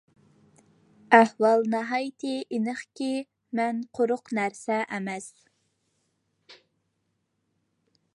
ئەھۋال 1.17 1.67
ناھايىتى 1.73 2.31
ئېنىقكى، 2.57 3.09
مەن 3.59 3.83
قۇرۇق 3.99 4.33
نەرسە 4.39 4.79
ئەمەس. 4.97 5.31